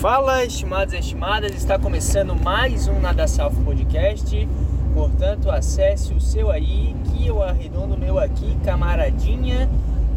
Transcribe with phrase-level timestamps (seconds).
[0.00, 3.24] Fala, estimados e estimadas, está começando mais um Nada
[3.64, 4.48] Podcast.
[4.94, 9.68] Portanto, acesse o seu aí, que eu arredondo o meu aqui, camaradinha.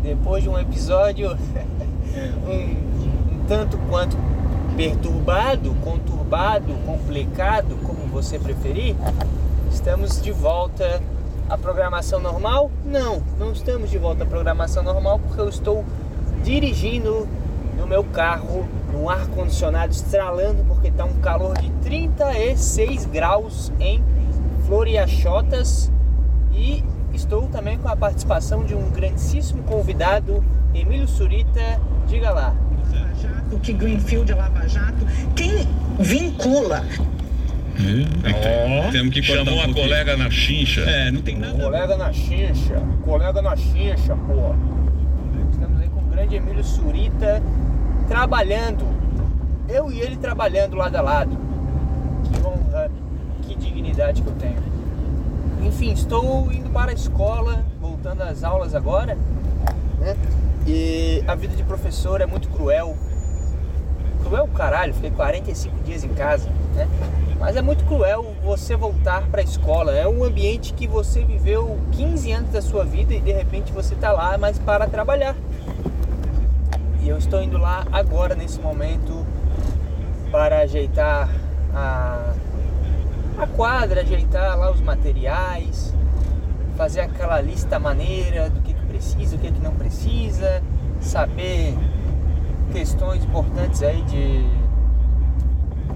[0.03, 1.31] Depois de um episódio
[2.45, 4.15] um, um tanto quanto
[4.77, 8.95] perturbado, conturbado, complicado, como você preferir,
[9.71, 11.01] estamos de volta
[11.49, 12.69] à programação normal?
[12.85, 15.83] Não, não estamos de volta à programação normal porque eu estou
[16.43, 17.27] dirigindo
[17.81, 24.03] no meu carro, no ar condicionado estralando porque está um calor de 36 graus em
[24.67, 25.91] Floriachotas
[26.53, 30.43] e estou também com a participação de um grandíssimo convidado,
[30.75, 31.81] Emílio Surita.
[32.07, 32.55] Diga lá.
[33.51, 35.05] O que Greenfield é Lava Jato,
[35.35, 35.67] quem
[35.99, 36.85] vincula
[38.23, 40.81] é, oh, Temos que Chamou um a colega na chincha.
[40.81, 41.57] É, não tem nada.
[41.57, 44.53] Colega na chincha, colega na chincha, pô.
[45.51, 47.41] Estamos aí com o grande Emílio Surita
[48.11, 48.85] trabalhando.
[49.69, 51.37] Eu e ele trabalhando lado a lado.
[52.25, 52.91] Que honra,
[53.41, 54.61] que dignidade que eu tenho.
[55.63, 59.17] Enfim, estou indo para a escola, voltando às aulas agora,
[59.97, 60.17] né?
[60.67, 62.97] E a vida de professor é muito cruel.
[64.23, 66.89] Cruel caralho, fiquei 45 dias em casa, né?
[67.39, 69.95] Mas é muito cruel você voltar para a escola.
[69.95, 73.93] É um ambiente que você viveu 15 anos da sua vida e de repente você
[73.93, 75.33] está lá, mas para trabalhar.
[77.11, 79.25] Eu estou indo lá agora, nesse momento,
[80.31, 81.29] para ajeitar
[81.73, 82.33] a,
[83.37, 85.93] a quadra, ajeitar lá os materiais,
[86.77, 90.63] fazer aquela lista maneira do que, que precisa, o que, que não precisa,
[91.01, 91.77] saber
[92.71, 94.43] questões importantes aí de,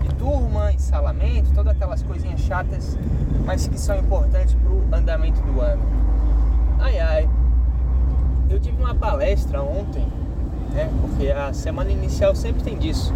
[0.04, 3.00] de turma, ensalamento, todas aquelas coisinhas chatas,
[3.46, 5.82] mas que são importantes para o andamento do ano.
[6.78, 7.30] Ai ai,
[8.50, 10.06] eu tive uma palestra ontem
[10.76, 10.92] né?
[11.02, 13.14] Porque a semana inicial sempre tem disso.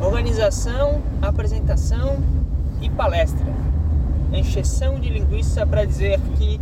[0.00, 2.16] Organização, apresentação
[2.80, 3.44] e palestra.
[4.32, 6.60] Encheção de linguiça para dizer que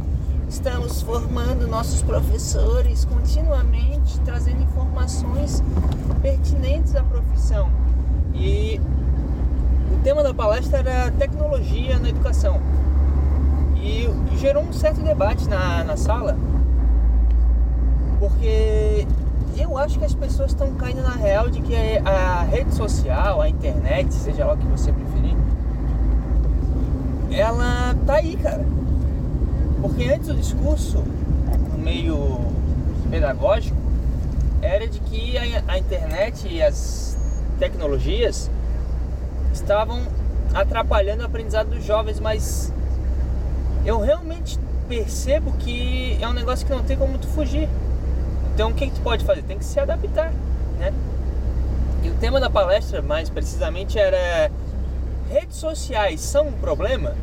[0.49, 5.63] estamos formando nossos professores continuamente, trazendo informações
[6.23, 7.71] pertinentes à profissão.
[8.35, 8.81] E
[9.93, 12.61] o tema da palestra era tecnologia na educação.
[13.77, 16.37] E, gerou um certo debate na, na sala,
[18.19, 19.07] porque
[19.59, 21.75] eu acho que as pessoas estão caindo na real de que
[22.05, 25.37] a rede social, a internet, seja lá o que você preferir,
[27.31, 28.65] ela tá aí, cara.
[29.81, 30.99] Porque antes o discurso,
[31.73, 32.41] no meio
[33.11, 33.77] pedagógico,
[34.63, 37.17] era de que a, a internet e as
[37.59, 38.51] tecnologias
[39.53, 40.03] estavam
[40.55, 42.73] atrapalhando o aprendizado dos jovens, mas
[43.85, 44.59] eu realmente
[44.89, 47.69] percebo que é um negócio que não tem como tu fugir.
[48.59, 49.43] Então o que, que tu pode fazer?
[49.43, 50.33] Tem que se adaptar,
[50.81, 50.93] né?
[52.03, 54.51] E o tema da palestra, mais precisamente, era
[55.31, 57.15] redes sociais são um problema?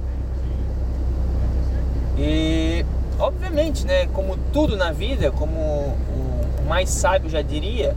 [2.18, 2.86] E
[3.20, 7.94] obviamente, né, como tudo na vida, como o mais sábio já diria,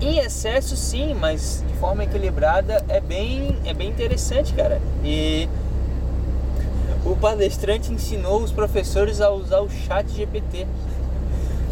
[0.00, 4.80] em excesso sim, mas de forma equilibrada é bem, é bem interessante, cara.
[5.04, 5.46] E
[7.04, 10.66] o palestrante ensinou os professores a usar o chat GPT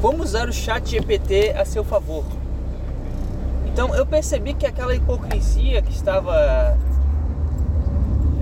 [0.05, 2.25] como usar o chat GPT a seu favor.
[3.67, 6.77] Então eu percebi que aquela hipocrisia que estava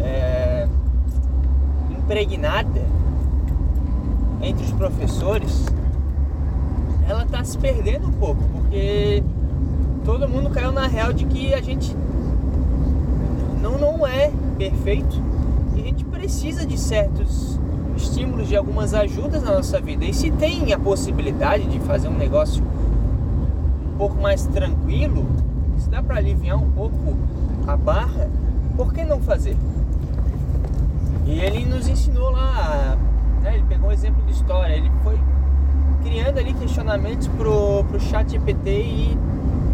[0.01, 0.67] é,
[1.89, 2.83] impregnada
[4.43, 5.65] entre os professores,
[7.09, 9.23] ela está se perdendo um pouco, porque
[10.05, 11.97] todo mundo caiu na real de que a gente
[13.63, 15.23] não, não é perfeito
[15.77, 17.57] e a gente precisa de certos
[18.03, 20.05] estímulos, de algumas ajudas na nossa vida.
[20.05, 25.27] E se tem a possibilidade de fazer um negócio um pouco mais tranquilo,
[25.79, 27.17] se dá para aliviar um pouco
[27.67, 28.29] a barra,
[28.77, 29.57] por que não fazer?
[31.27, 32.97] E ele nos ensinou lá,
[33.43, 35.19] né, ele pegou um exemplo de história, ele foi
[36.03, 39.19] criando ali questionamentos pro, pro chat GPT e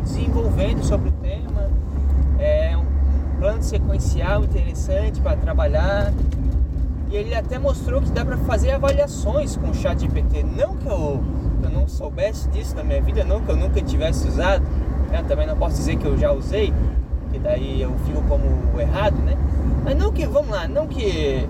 [0.02, 1.70] desenvolvendo sobre o tema.
[2.38, 6.12] É um plano sequencial interessante para trabalhar
[7.10, 10.42] e ele até mostrou que dá para fazer avaliações com o chat GPT.
[10.44, 11.22] Não que eu,
[11.62, 14.64] eu não soubesse disso na minha vida, não que eu nunca tivesse usado.
[15.10, 15.24] Né?
[15.26, 16.72] Também não posso dizer que eu já usei,
[17.32, 19.36] que daí eu fico como errado, né?
[19.84, 21.48] Mas não que, vamos lá, não que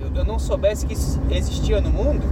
[0.00, 2.22] eu, eu não soubesse que isso existia no mundo,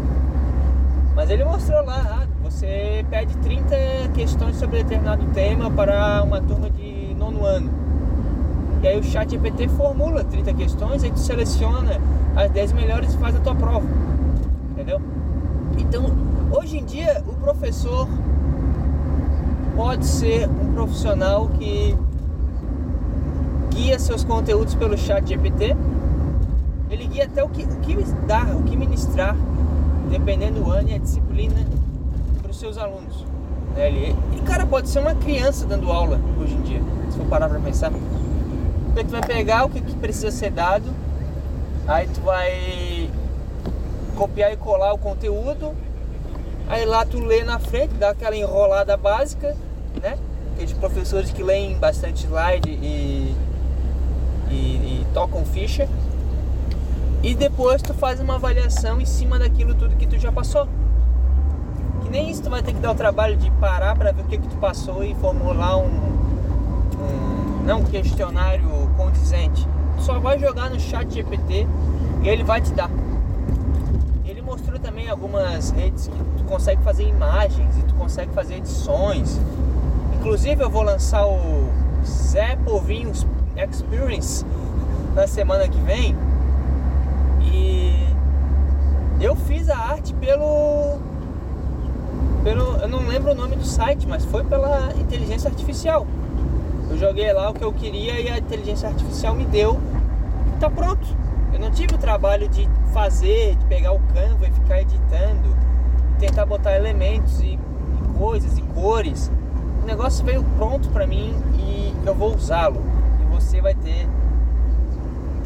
[1.14, 3.76] mas ele mostrou lá, ah, você pede 30
[4.14, 7.70] questões sobre determinado tema para uma turma de nono ano.
[8.82, 12.00] E aí o chat GPT formula 30 questões, aí tu seleciona
[12.36, 13.86] as 10 melhores e faz a tua prova.
[14.70, 15.00] Entendeu?
[15.76, 16.04] Então,
[16.52, 18.08] hoje em dia, o professor
[19.74, 21.96] pode ser um profissional que
[23.70, 25.76] guia seus conteúdos pelo chat GPT.
[26.90, 27.96] Ele guia até o que, o que
[28.26, 29.36] dar, o que ministrar,
[30.10, 31.66] dependendo do ano e a disciplina,
[32.40, 33.24] para os seus alunos.
[33.74, 33.88] Né?
[33.88, 37.48] Ele, e cara, pode ser uma criança dando aula hoje em dia, se for parar
[37.48, 37.92] para pensar.
[38.98, 40.92] Então tu vai pegar o que, que precisa ser dado,
[41.86, 43.08] aí tu vai
[44.16, 45.72] copiar e colar o conteúdo,
[46.68, 49.56] aí lá tu lê na frente, dá aquela enrolada básica,
[50.02, 50.18] né?
[50.52, 53.36] Aqueles professores que leem bastante slide e,
[54.50, 55.88] e, e tocam ficha.
[57.22, 60.66] E depois tu faz uma avaliação em cima daquilo tudo que tu já passou.
[62.02, 64.24] Que nem isso tu vai ter que dar o trabalho de parar para ver o
[64.24, 68.66] que, que tu passou e formular um, um, não, questionário
[68.96, 69.68] condizente.
[69.98, 71.66] Só vai jogar no chat GPT
[72.22, 72.88] e ele vai te dar.
[74.24, 79.38] Ele mostrou também algumas redes que tu consegue fazer imagens e tu consegue fazer edições.
[80.18, 81.68] Inclusive eu vou lançar o
[82.06, 83.12] Zé Povinho
[83.54, 84.46] Experience
[85.14, 86.16] na semana que vem.
[87.42, 88.08] E
[89.20, 90.96] eu fiz a arte pelo
[92.42, 96.06] pelo eu não lembro o nome do site, mas foi pela inteligência artificial.
[96.90, 99.78] Eu joguei lá o que eu queria e a inteligência artificial me deu.
[100.58, 101.06] Tá pronto.
[101.52, 105.56] Eu não tive o trabalho de fazer, de pegar o Canva e ficar editando,
[106.18, 107.58] tentar botar elementos e, e
[108.18, 109.30] coisas e cores.
[109.82, 112.82] O negócio veio pronto para mim e eu vou usá-lo.
[113.20, 114.08] E você vai ter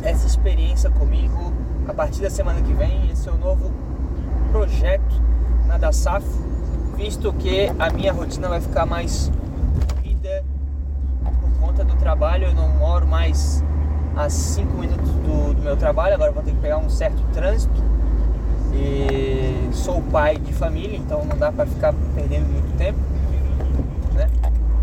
[0.02, 1.52] essa experiência comigo
[1.88, 3.10] a partir da semana que vem.
[3.10, 3.70] Esse é o novo
[4.50, 5.20] projeto
[5.66, 6.26] na da SAF,
[6.96, 9.30] visto que a minha rotina vai ficar mais
[9.94, 10.44] corrida
[11.24, 12.48] por conta do trabalho.
[12.48, 13.64] Eu não moro mais
[14.14, 17.82] a 5 minutos do, do, meu trabalho, agora vou ter que pegar um certo trânsito.
[18.74, 22.98] E sou pai de família, então não dá para ficar perdendo muito tempo.
[24.14, 24.28] Né?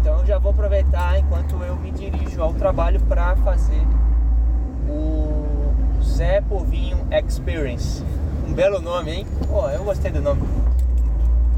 [0.01, 3.81] Então eu já vou aproveitar enquanto eu me dirijo ao trabalho para fazer
[4.89, 8.03] o Zé Povinho Experience.
[8.47, 9.27] Um belo nome, hein?
[9.47, 10.41] Pô, eu gostei do nome.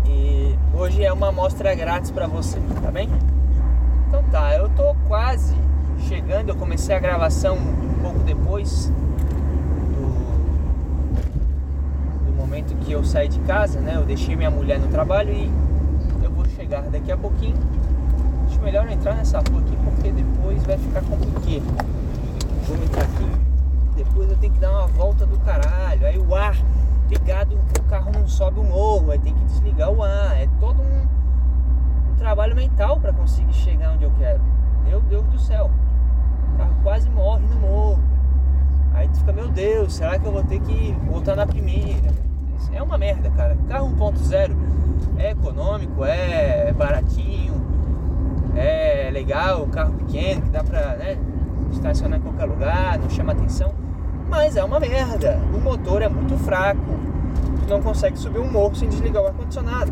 [0.05, 3.09] E hoje é uma amostra grátis para você, tá bem?
[4.11, 5.55] Então tá, eu tô quase
[5.99, 8.91] chegando, eu comecei a gravação um pouco depois
[9.95, 10.01] do,
[12.25, 13.95] do momento que eu saí de casa, né?
[13.95, 15.49] Eu deixei minha mulher no trabalho e
[16.21, 17.55] eu vou chegar daqui a pouquinho.
[18.47, 21.63] Acho melhor entrar nessa rua aqui porque depois vai ficar complicado.
[22.67, 23.31] Vou entrar aqui,
[23.95, 26.05] depois eu tenho que dar uma volta do caralho.
[26.05, 26.57] Aí o ar
[27.09, 30.35] ligado, o carro não sobe o morro, aí tem que desligar o ar.
[30.35, 30.80] É todo
[32.41, 34.41] trabalho mental para conseguir chegar onde eu quero.
[34.83, 35.69] Meu Deus do céu
[36.51, 37.99] o carro quase morre no morro.
[38.93, 42.09] Aí tu fica, meu Deus, será que eu vou ter que voltar na primeira?
[42.73, 43.55] É uma merda, cara.
[43.67, 44.55] Carro 1.0
[45.17, 47.53] é econômico, é baratinho,
[48.55, 51.17] é legal, carro pequeno que dá pra né,
[51.71, 53.71] estacionar em qualquer lugar, não chama atenção,
[54.27, 55.39] mas é uma merda.
[55.53, 56.81] O motor é muito fraco,
[57.61, 59.91] tu não consegue subir um morro sem desligar o ar-condicionado.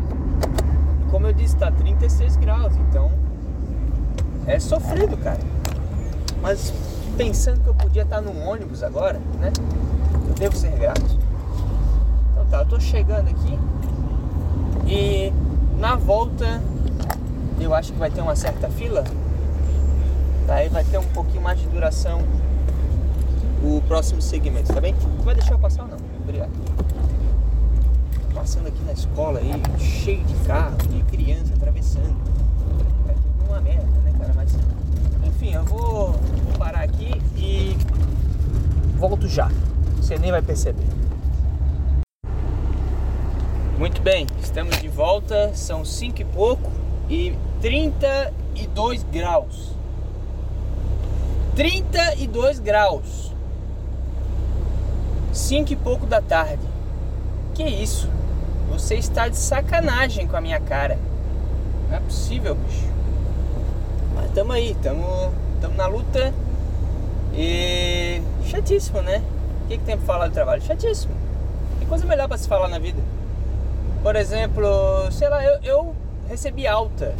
[1.10, 3.10] Como eu disse, tá 36 graus, então
[4.46, 5.40] é sofrido, cara.
[6.40, 6.72] Mas
[7.16, 9.52] pensando que eu podia estar num ônibus agora, né?
[10.28, 11.18] Eu devo ser grato.
[12.32, 13.58] Então tá, eu tô chegando aqui
[14.86, 15.32] e
[15.78, 16.62] na volta
[17.60, 19.04] eu acho que vai ter uma certa fila.
[20.46, 22.22] Daí vai ter um pouquinho mais de duração
[23.62, 24.94] o próximo segmento, tá bem?
[25.22, 25.98] Vai deixar eu passar ou não?
[26.22, 26.50] Obrigado.
[28.34, 32.16] Passando aqui na escola aí, cheio de carro, de criança atravessando.
[33.08, 34.32] É tudo uma merda, né, cara?
[34.34, 34.56] Mas
[35.26, 37.76] enfim, eu vou, vou parar aqui e
[38.96, 39.50] volto já.
[39.96, 40.86] Você nem vai perceber.
[43.78, 46.70] Muito bem, estamos de volta, são 5 e pouco
[47.08, 49.74] e 32 graus.
[51.56, 53.34] 32 graus.
[55.32, 56.62] 5 e pouco da tarde.
[57.54, 58.19] Que isso?
[58.70, 60.98] Você está de sacanagem com a minha cara.
[61.88, 62.86] Não é possível, bicho.
[64.14, 66.32] Mas tamo aí, tamo, tamo na luta.
[67.34, 69.22] E chatíssimo, né?
[69.64, 70.62] O que, que tem pra falar do trabalho?
[70.62, 71.14] Chatíssimo.
[71.78, 73.00] Tem coisa melhor para se falar na vida.
[74.02, 74.66] Por exemplo,
[75.10, 75.94] sei lá, eu, eu
[76.28, 77.14] recebi alta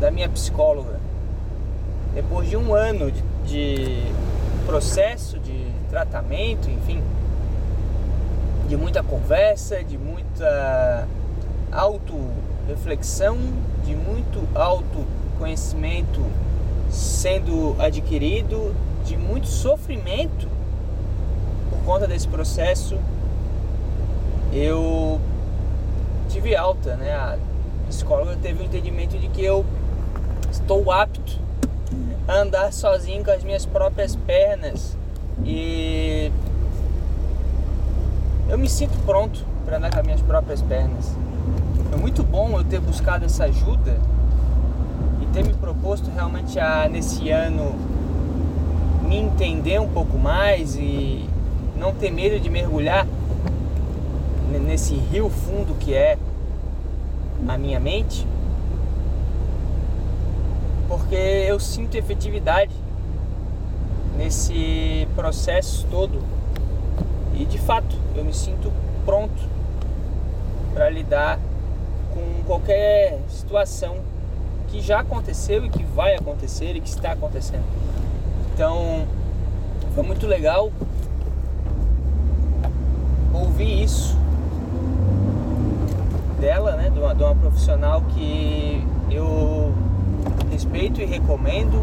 [0.00, 1.00] da minha psicóloga
[2.14, 4.12] depois de um ano de, de
[4.66, 7.02] processo, de tratamento, enfim,
[8.74, 11.06] de muita conversa, de muita
[11.70, 13.38] auto-reflexão,
[13.84, 16.20] de muito autoconhecimento
[16.90, 20.48] sendo adquirido, de muito sofrimento
[21.70, 22.98] por conta desse processo,
[24.52, 25.20] eu
[26.28, 27.14] tive alta, né?
[27.14, 27.38] A
[27.86, 29.64] psicóloga teve o entendimento de que eu
[30.50, 31.38] estou apto
[32.26, 34.96] a andar sozinho com as minhas próprias pernas
[35.44, 36.32] e
[38.48, 41.16] eu me sinto pronto para andar com as minhas próprias pernas.
[41.90, 43.98] Foi muito bom eu ter buscado essa ajuda
[45.22, 47.74] e ter me proposto realmente a nesse ano
[49.06, 51.28] me entender um pouco mais e
[51.76, 53.06] não ter medo de mergulhar
[54.60, 56.16] nesse rio fundo que é
[57.46, 58.26] a minha mente,
[60.88, 62.72] porque eu sinto efetividade
[64.16, 66.22] nesse processo todo
[67.34, 68.72] e de fato eu me sinto
[69.04, 69.42] pronto
[70.72, 71.38] para lidar
[72.12, 73.96] com qualquer situação
[74.68, 77.64] que já aconteceu e que vai acontecer e que está acontecendo.
[78.52, 79.06] Então
[79.94, 80.70] foi muito legal
[83.32, 84.16] ouvir isso
[86.40, 89.72] dela, né, de uma, de uma profissional que eu
[90.50, 91.82] respeito e recomendo,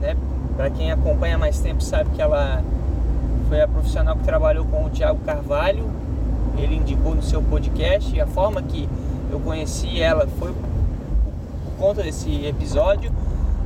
[0.00, 0.16] né,
[0.56, 2.62] para quem acompanha mais tempo sabe que ela
[3.48, 5.88] foi a profissional que trabalhou com o Tiago Carvalho,
[6.56, 8.14] ele indicou no seu podcast.
[8.14, 8.88] E a forma que
[9.30, 13.12] eu conheci ela foi por conta desse episódio.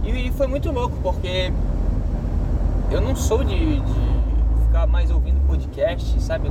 [0.04, 1.52] E foi muito louco porque
[2.90, 6.50] eu não sou de, de ficar mais ouvindo podcast, sabe?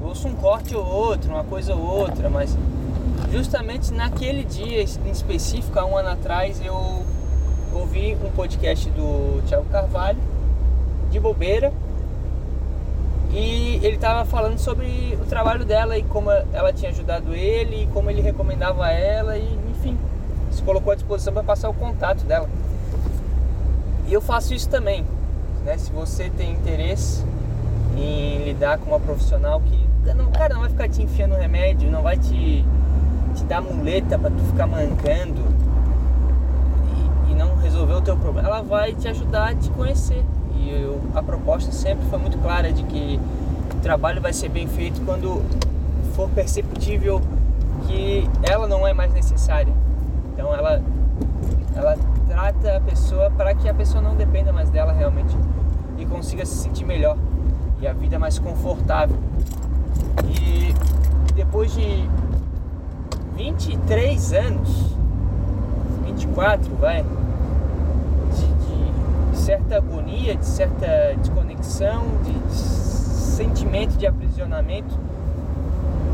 [0.00, 2.56] Eu ouço um corte ou outro, uma coisa ou outra, mas
[3.30, 7.02] justamente naquele dia em específico, há um ano atrás, eu
[7.72, 10.18] ouvi um podcast do Thiago Carvalho,
[11.10, 11.72] de bobeira,
[13.32, 17.86] e ele estava falando sobre o trabalho dela e como ela tinha ajudado ele, e
[17.86, 19.98] como ele recomendava ela, e enfim,
[20.50, 22.48] se colocou à disposição para passar o contato dela.
[24.06, 25.04] E eu faço isso também.
[25.64, 25.78] Né?
[25.78, 27.24] Se você tem interesse
[27.96, 29.82] em lidar com uma profissional que
[30.14, 32.64] não, cara, não vai ficar te enfiando remédio, não vai te
[33.34, 35.40] te dar muleta para tu ficar mancando
[37.26, 40.22] e, e, não resolver o teu problema, ela vai te ajudar a te conhecer.
[40.62, 43.18] E eu, a proposta sempre foi muito clara de que
[43.74, 45.42] o trabalho vai ser bem feito quando
[46.14, 47.20] for perceptível
[47.86, 49.72] que ela não é mais necessária.
[50.32, 50.80] Então ela,
[51.74, 55.36] ela trata a pessoa para que a pessoa não dependa mais dela realmente
[55.98, 57.16] e consiga se sentir melhor
[57.80, 59.16] e a vida mais confortável.
[60.24, 60.72] E
[61.34, 62.08] depois de
[63.36, 64.96] 23 anos,
[66.04, 67.04] 24, vai,
[69.42, 74.96] certa agonia, de certa desconexão, de, de sentimento de aprisionamento,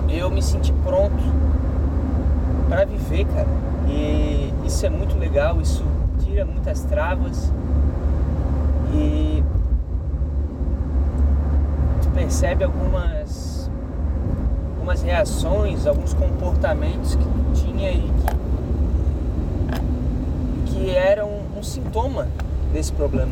[0.08, 1.22] eu me senti pronto
[2.70, 3.46] para viver, cara.
[3.86, 5.84] E isso é muito legal, isso
[6.24, 7.52] tira muitas travas
[8.94, 9.42] e
[12.02, 13.70] tu percebe algumas
[14.74, 17.26] algumas reações, alguns comportamentos que
[17.60, 18.10] tinha e
[20.66, 22.26] que, que eram um sintoma
[22.72, 23.30] desse problema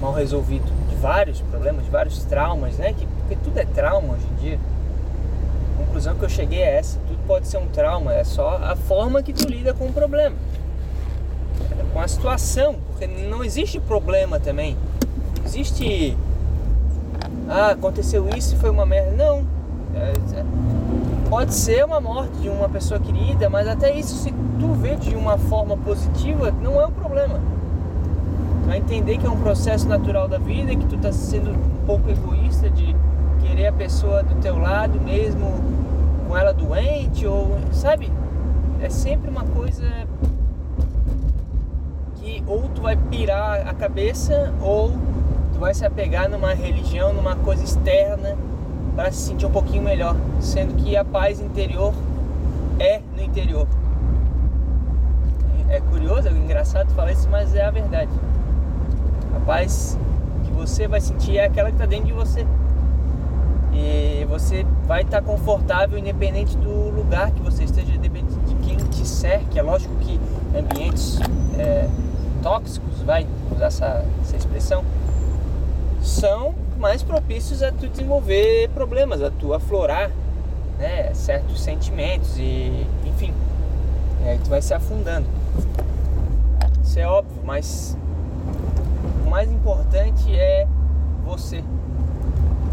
[0.00, 2.92] mal resolvido, de vários problemas, de vários traumas, né?
[2.92, 4.58] Que, porque tudo é trauma hoje em dia.
[5.74, 8.76] A conclusão que eu cheguei é essa, tudo pode ser um trauma, é só a
[8.76, 10.36] forma que tu lida com o problema.
[11.92, 14.76] Com a situação, porque não existe problema também.
[15.38, 16.16] Não existe
[17.48, 19.12] ah, aconteceu isso e foi uma merda.
[19.12, 19.46] Não,
[19.94, 20.44] é, é,
[21.28, 25.14] pode ser uma morte de uma pessoa querida, mas até isso, se tu vê de
[25.14, 27.40] uma forma positiva, não é um problema.
[28.68, 32.10] Vai entender que é um processo natural da vida, que tu tá sendo um pouco
[32.10, 32.94] egoísta de
[33.40, 35.54] querer a pessoa do teu lado mesmo
[36.28, 38.12] com ela doente ou sabe?
[38.78, 39.86] É sempre uma coisa
[42.16, 44.90] que ou tu vai pirar a cabeça ou
[45.54, 48.36] tu vai se apegar numa religião, numa coisa externa
[48.94, 51.94] para se sentir um pouquinho melhor, sendo que a paz interior
[52.78, 53.66] é no interior.
[55.70, 58.10] É curioso, é engraçado falar isso, mas é a verdade.
[59.48, 59.98] Paz
[60.44, 62.46] que você vai sentir é aquela que está dentro de você.
[63.72, 68.76] E você vai estar tá confortável independente do lugar que você esteja, independente de quem
[68.76, 69.58] te cerque.
[69.58, 70.20] É lógico que
[70.54, 71.18] ambientes
[71.58, 71.88] é,
[72.42, 74.84] tóxicos, vai usar essa, essa expressão,
[76.02, 80.10] são mais propícios a tu desenvolver problemas, a tu aflorar
[80.78, 83.32] né, certos sentimentos e enfim,
[84.26, 85.26] aí tu vai se afundando.
[86.84, 87.96] Isso é óbvio, mas
[89.38, 90.66] mais importante é
[91.24, 91.62] você.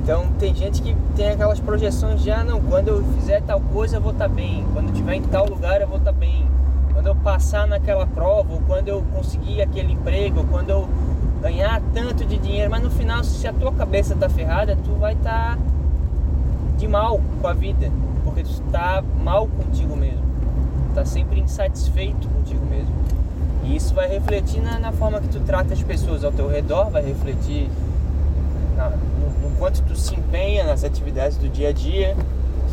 [0.02, 3.98] Então tem gente que tem aquelas projeções de ah não, quando eu fizer tal coisa
[3.98, 6.18] eu vou estar tá bem, quando eu estiver em tal lugar eu vou estar tá
[6.18, 6.50] bem,
[6.92, 10.90] quando eu passar naquela prova, ou quando eu conseguir aquele emprego, ou quando eu
[11.40, 15.14] ganhar tanto de dinheiro, mas no final, se a tua cabeça tá ferrada, tu vai
[15.14, 15.62] estar tá
[16.78, 17.92] de mal com a vida,
[18.24, 20.26] porque tu tá mal contigo mesmo,
[20.96, 22.95] tá sempre insatisfeito contigo mesmo.
[23.66, 26.92] E isso vai refletir na, na forma que tu trata as pessoas ao teu redor,
[26.92, 27.68] vai refletir
[28.78, 32.16] na, no, no quanto tu se empenha nas atividades do dia a dia.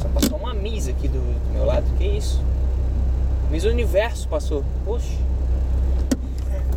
[0.00, 2.42] Só passou uma Miss aqui do, do meu lado, que isso?
[3.50, 4.62] Miss Universo passou.
[4.84, 5.16] Poxa.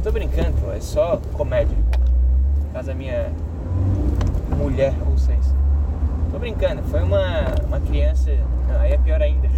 [0.02, 1.76] Tô brincando, é só comédia.
[2.72, 3.32] Caso a minha
[4.58, 5.46] mulher ou seis.
[6.32, 8.32] Tô brincando, foi uma, uma criança.
[8.68, 9.50] Não, aí é pior ainda.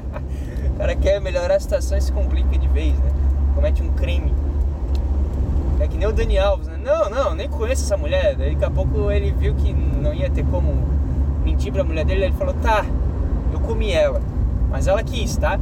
[0.74, 3.10] o cara quer melhorar a situação e se complica de vez, né?
[3.58, 4.32] Comete um crime.
[5.80, 6.78] É que nem o Dani Alves, né?
[6.80, 8.36] Não, não, nem conheço essa mulher.
[8.36, 10.72] Daí daqui a pouco ele viu que não ia ter como
[11.42, 12.86] mentir pra mulher dele, ele falou, tá,
[13.52, 14.22] eu comi ela.
[14.70, 15.58] Mas ela quis, tá?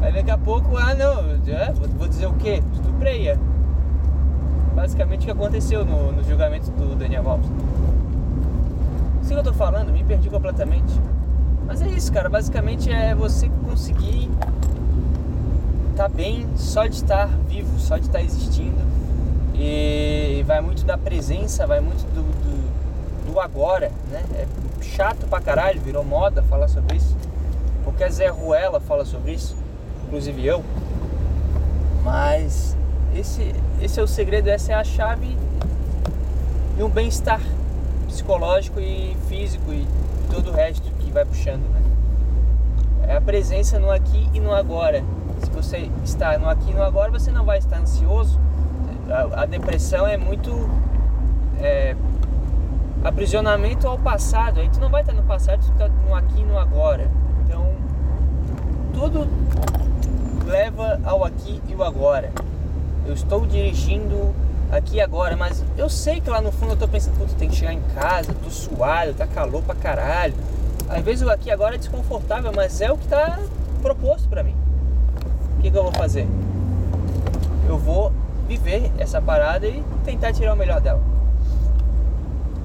[0.00, 2.62] Aí daqui a pouco, ah não, é, vou dizer o quê?
[2.72, 3.28] Estuprei.
[3.28, 3.38] É.
[4.74, 7.50] Basicamente o que aconteceu no, no julgamento do Daniel Alves.
[9.20, 10.98] Isso que eu tô falando, me perdi completamente.
[11.66, 12.30] Mas é isso, cara.
[12.30, 14.30] Basicamente é você conseguir
[15.96, 18.76] tá bem só de estar vivo, só de estar existindo.
[19.54, 24.22] E vai muito da presença, vai muito do, do, do agora, né?
[24.34, 24.46] É
[24.82, 27.16] chato pra caralho, virou moda falar sobre isso.
[27.98, 29.56] A Zé Ruela fala sobre isso
[30.06, 30.64] inclusive eu.
[32.02, 32.76] Mas
[33.14, 35.36] esse, esse é o segredo, essa é a chave
[36.76, 37.40] de um bem-estar
[38.06, 39.86] psicológico e físico e
[40.30, 41.62] todo o resto que vai puxando.
[41.62, 41.82] Né?
[43.08, 45.02] É a presença no aqui e no agora.
[45.56, 48.38] Você está no aqui e no agora, você não vai estar ansioso.
[49.08, 50.68] A, a depressão é muito
[51.58, 51.96] é,
[53.02, 54.60] aprisionamento ao passado.
[54.60, 57.10] Aí tu não vai estar no passado, tu está no aqui e no agora.
[57.44, 57.72] Então,
[58.92, 59.26] tudo
[60.44, 62.30] leva ao aqui e o agora.
[63.06, 64.34] Eu estou dirigindo
[64.70, 67.56] aqui agora, mas eu sei que lá no fundo eu estou pensando, puta, tem que
[67.56, 70.34] chegar em casa, tô suado, tá calor pra caralho.
[70.86, 73.38] Às vezes o aqui agora é desconfortável, mas é o que está
[73.80, 74.65] proposto para mim.
[75.66, 76.28] Que, que eu vou fazer?
[77.68, 78.12] Eu vou
[78.46, 81.02] viver essa parada e tentar tirar o melhor dela.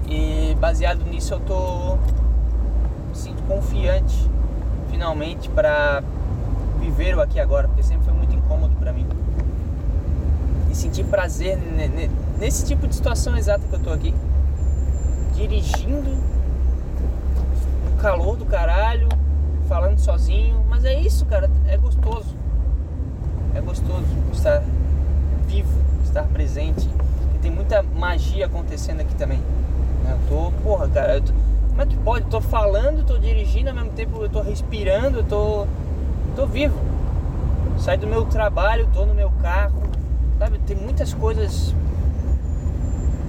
[0.07, 1.95] E baseado nisso eu tô
[3.09, 4.29] me sinto confiante
[4.91, 6.03] finalmente para
[6.79, 9.07] viver o aqui agora, porque sempre foi muito incômodo para mim.
[10.69, 11.57] E sentir prazer
[12.37, 14.13] nesse tipo de situação exata que eu tô aqui.
[15.33, 16.11] Dirigindo
[17.83, 19.09] no calor do caralho,
[19.67, 22.40] falando sozinho, mas é isso, cara, é gostoso.
[23.53, 24.63] É gostoso estar
[25.47, 26.89] vivo, estar presente.
[27.35, 29.39] E tem muita magia acontecendo aqui também.
[30.03, 30.17] Né?
[30.17, 31.33] Eu tô, porra, cara, eu tô,
[31.69, 32.25] como é que pode?
[32.25, 35.67] Eu tô falando, tô dirigindo ao mesmo tempo, eu tô respirando, eu tô
[36.35, 36.79] tô vivo.
[37.77, 39.81] Saio do meu trabalho, tô no meu carro.
[40.37, 41.73] Sabe, tem muitas coisas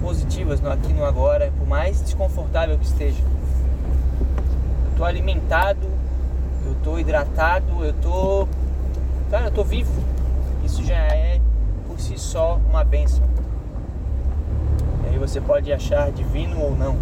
[0.01, 3.21] positivas no aqui no agora, por mais desconfortável que esteja.
[4.85, 5.87] Eu tô alimentado,
[6.65, 8.47] eu tô hidratado, eu tô.
[9.33, 9.91] Cara, eu tô vivo.
[10.63, 11.41] Isso já é
[11.87, 13.27] por si só uma benção.
[15.03, 16.95] E aí você pode achar divino ou não,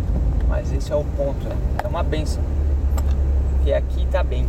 [0.48, 1.58] mas esse é o ponto, né?
[1.84, 2.42] é uma benção.
[3.66, 4.48] E aqui tá bem.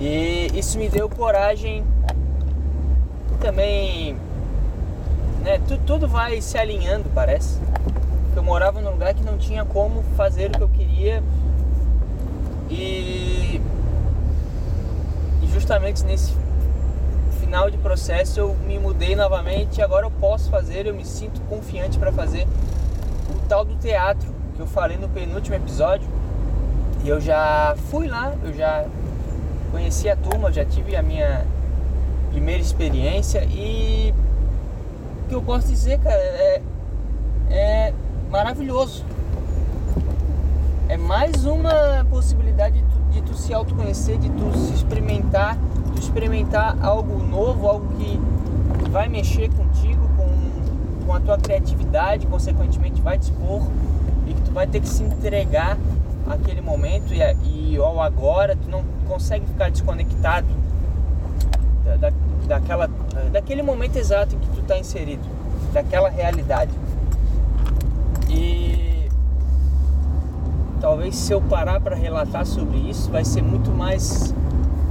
[0.00, 1.82] E isso me deu coragem
[3.40, 4.16] também.
[5.42, 7.58] Né, tu, tudo vai se alinhando, parece.
[8.36, 11.20] Eu morava num lugar que não tinha como fazer o que eu queria.
[12.70, 13.60] E,
[15.42, 16.32] e justamente nesse
[17.50, 19.82] final de processo eu me mudei novamente.
[19.82, 22.46] Agora eu posso fazer, eu me sinto confiante para fazer
[23.28, 26.08] o tal do teatro que eu falei no penúltimo episódio.
[27.02, 28.84] E eu já fui lá, eu já
[29.72, 31.44] conheci a turma, já tive a minha
[32.30, 34.14] primeira experiência e
[35.24, 36.62] o que eu posso dizer, cara, é,
[37.50, 37.94] é
[38.30, 39.04] maravilhoso.
[40.88, 45.56] É mais uma possibilidade de tu, se autoconhecer, de tu se experimentar,
[45.94, 48.20] tu experimentar algo novo, algo que
[48.90, 53.62] vai mexer contigo, com, com a tua criatividade, consequentemente vai te expor
[54.26, 55.76] e que tu vai ter que se entregar
[56.28, 60.46] aquele momento e, e ao agora, tu não consegue ficar desconectado
[61.84, 62.12] da, da,
[62.46, 62.88] daquela,
[63.32, 65.22] daquele momento exato em que tu está inserido,
[65.72, 66.70] daquela realidade.
[68.28, 68.69] E
[70.80, 74.34] talvez se eu parar para relatar sobre isso, vai ser muito mais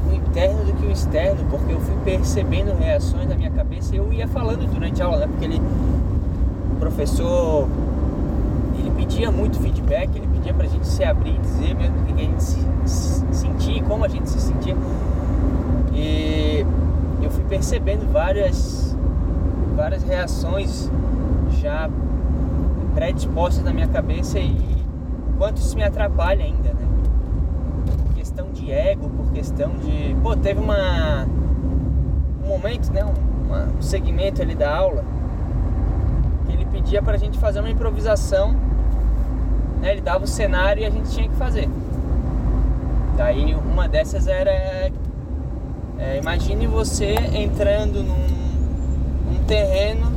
[0.10, 3.98] o interno do que o externo, porque eu fui percebendo reações na minha cabeça e
[3.98, 5.28] eu ia falando durante a aula, né?
[5.28, 5.60] Porque ele,
[6.72, 7.68] o professor,
[8.78, 12.14] ele pedia muito feedback, ele pedia pra gente se abrir e dizer mesmo o que
[12.14, 14.76] a gente se, se sentia, como a gente se sentia.
[15.94, 16.66] E
[17.22, 18.96] eu fui percebendo várias,
[19.76, 20.90] várias reações
[21.60, 21.90] já
[22.94, 24.69] predispostas na minha cabeça e
[25.40, 26.88] quanto isso me atrapalha ainda, né?
[28.04, 30.16] Por questão de ego, por questão de.
[30.22, 31.26] Pô, teve uma.
[32.44, 35.04] Um momento, né, um, segmento ali da aula,
[36.46, 38.56] que ele pedia pra gente fazer uma improvisação,
[39.80, 41.70] né, ele dava o cenário e a gente tinha que fazer.
[43.16, 44.92] Daí uma dessas era
[46.00, 48.28] é, imagine você entrando num,
[49.32, 50.12] num terreno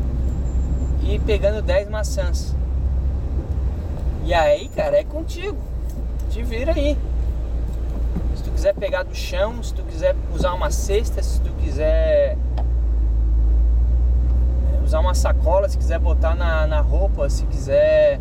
[1.03, 2.57] e pegando 10 maçãs.
[4.25, 5.59] E aí, cara, é contigo.
[6.31, 6.97] Te vira aí.
[8.37, 12.37] Se tu quiser pegar do chão, se tu quiser usar uma cesta, se tu quiser
[14.73, 18.21] é, usar uma sacola, se quiser botar na, na roupa, se quiser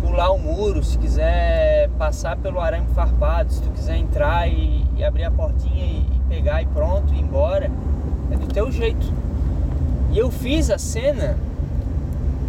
[0.00, 5.04] pular o muro, se quiser passar pelo arame farpado, se tu quiser entrar e, e
[5.04, 7.70] abrir a portinha e, e pegar e pronto, ir embora,
[8.30, 9.12] é do teu jeito.
[10.10, 11.36] E eu fiz a cena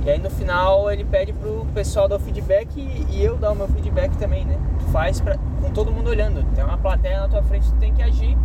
[0.05, 3.51] e aí no final ele pede pro pessoal dar o feedback e, e eu dar
[3.51, 4.57] o meu feedback também, né?
[4.79, 6.43] Tu faz pra, com todo mundo olhando.
[6.55, 8.37] Tem uma plateia na tua frente, tu tem que agir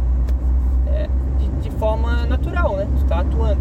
[0.88, 2.88] é, de, de forma natural, né?
[2.98, 3.60] Tu tá atuando.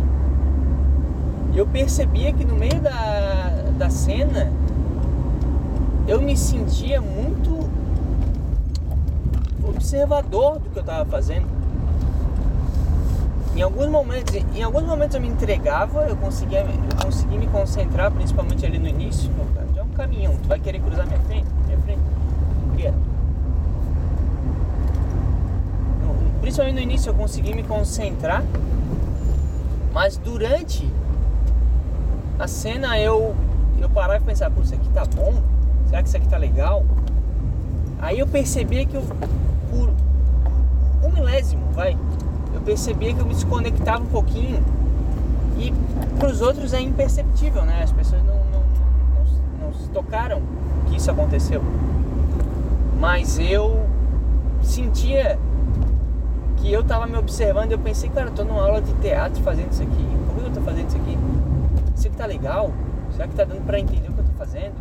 [1.54, 4.52] E eu percebia que no meio da, da cena
[6.08, 7.70] eu me sentia muito
[9.64, 11.63] observador do que eu tava fazendo.
[13.56, 18.10] Em alguns momentos, em alguns momentos eu me entregava, eu conseguia, eu consegui me concentrar,
[18.12, 19.30] principalmente ali no início.
[19.54, 22.00] Cara, já é um caminhão, tu vai querer cruzar minha frente, minha frente.
[26.02, 28.44] No- Principalmente no início eu consegui me concentrar,
[29.94, 30.92] mas durante
[32.40, 33.36] a cena eu
[33.80, 35.34] eu parava e pensava, pô, isso aqui tá bom?
[35.88, 36.84] Será que isso aqui tá legal?
[38.02, 39.04] Aí eu percebia que eu,
[39.70, 39.90] por
[41.06, 41.98] um milésimo, vai,
[42.54, 44.62] eu percebia que eu me desconectava um pouquinho
[45.58, 45.74] e
[46.18, 47.84] para os outros é imperceptível, né?
[47.84, 48.64] As pessoas não, não,
[49.60, 50.42] não, não, se tocaram
[50.88, 51.62] que isso aconteceu.
[53.00, 53.86] Mas eu
[54.62, 55.38] sentia
[56.58, 59.42] que eu tava me observando e eu pensei, cara, eu tô numa aula de teatro
[59.44, 60.08] fazendo isso aqui.
[60.28, 61.18] Por que eu tô fazendo isso aqui?
[61.96, 62.72] Isso aqui tá legal?
[63.12, 64.74] Será que tá dando pra entender o que eu tô fazendo?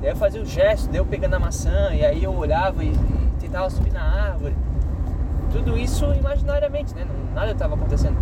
[0.00, 2.88] Daí eu fazia o gesto, daí eu pegando a maçã, e aí eu olhava e,
[2.88, 4.54] e tentava subir na árvore.
[5.58, 7.04] Tudo isso imaginariamente, né?
[7.34, 8.16] Nada estava acontecendo.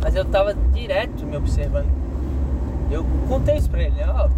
[0.00, 1.88] Mas eu estava direto me observando.
[2.92, 4.06] Eu contei isso pra ele, né?
[4.08, 4.28] Ó,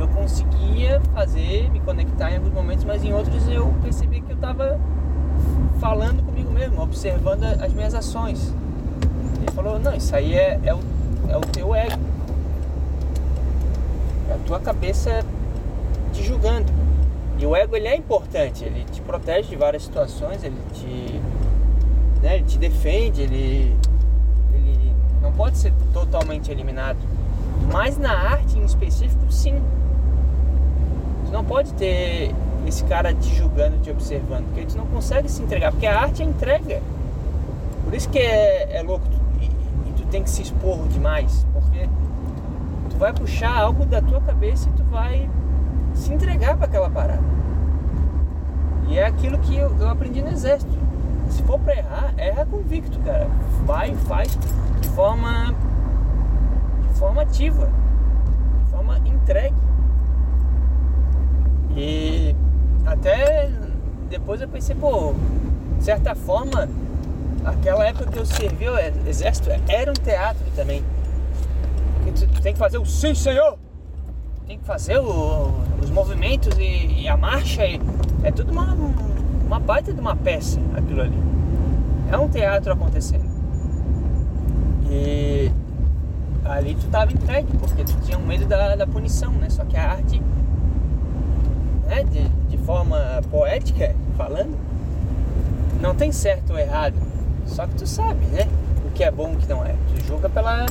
[0.00, 4.34] eu conseguia fazer, me conectar em alguns momentos, mas em outros eu percebi que eu
[4.36, 4.80] estava
[5.78, 8.54] falando comigo mesmo, observando as minhas ações.
[9.36, 10.80] Ele falou, não, isso aí é, é, o,
[11.28, 12.00] é o teu ego.
[14.30, 15.22] É a tua cabeça
[16.14, 16.72] te julgando.
[17.38, 21.20] E o ego ele é importante, ele te protege de várias situações, ele te,
[22.22, 23.76] né, ele te defende, ele,
[24.54, 26.98] ele não pode ser totalmente eliminado.
[27.72, 29.60] Mas na arte em específico, sim.
[31.26, 32.34] Tu não pode ter
[32.66, 36.22] esse cara te julgando, te observando, porque tu não consegue se entregar, porque a arte
[36.22, 36.80] é entrega.
[37.84, 41.44] Por isso que é, é louco tu- e, e tu tem que se expor demais,
[41.52, 41.88] porque
[42.90, 45.28] tu vai puxar algo da tua cabeça e tu vai
[45.94, 47.22] se entregar para aquela parada.
[48.88, 50.72] E é aquilo que eu, eu aprendi no exército.
[51.42, 53.26] Se for pra errar, erra convicto, cara.
[53.66, 54.38] Vai, faz
[54.80, 55.52] de forma,
[56.88, 57.68] de forma ativa,
[58.64, 59.56] de forma entregue.
[61.76, 62.36] E
[62.86, 63.50] até
[64.08, 65.14] depois eu pensei, pô,
[65.78, 66.68] de certa forma,
[67.44, 68.78] aquela época que eu servi o
[69.08, 70.84] exército era um teatro também.
[72.14, 73.58] Tu tem que fazer o sim, senhor!
[74.46, 75.50] tem que fazer o-
[75.82, 77.64] os movimentos e, e a marcha.
[77.66, 77.80] e-
[78.22, 78.76] é tudo uma,
[79.52, 81.18] uma baita de uma peça aquilo ali.
[82.10, 83.30] É um teatro acontecendo.
[84.90, 85.52] E
[86.42, 89.50] ali tu tava entregue, porque tu tinha um medo da, da punição, né?
[89.50, 90.22] Só que a arte,
[91.86, 94.56] né, de, de forma poética falando,
[95.82, 96.96] não tem certo ou errado.
[97.44, 98.48] Só que tu sabe, né?
[98.86, 99.74] O que é bom e o que não é.
[99.88, 100.64] Tu julga pela,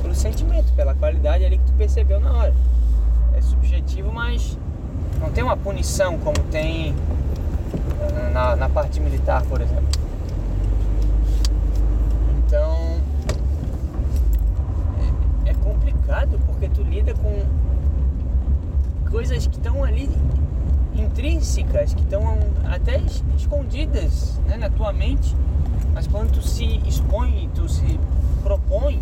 [0.00, 2.54] pelo sentimento, pela qualidade ali que tu percebeu na hora
[3.34, 4.56] é subjetivo, mas
[5.20, 6.94] não tem uma punição como tem
[8.32, 9.86] na, na parte militar, por exemplo.
[12.38, 12.98] Então
[15.46, 17.42] é, é complicado porque tu lida com
[19.10, 20.08] coisas que estão ali
[20.94, 22.22] intrínsecas, que estão
[22.70, 25.34] até es- escondidas né, na tua mente,
[25.94, 27.98] mas quando tu se expõe, tu se
[28.42, 29.00] propõe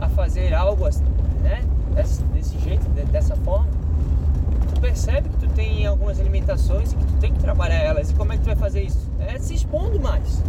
[0.00, 1.04] a fazer algo assim,
[1.42, 1.62] né,
[1.94, 3.66] desse, desse jeito, de- dessa forma,
[4.82, 8.10] percebe que tu tem algumas limitações e que tu tem que trabalhar elas.
[8.10, 9.08] E como é que tu vai fazer isso?
[9.20, 10.42] É se expondo mais.